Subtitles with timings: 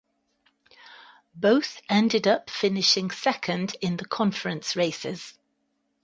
[1.35, 5.37] Both ended up finishing second in the Conference races.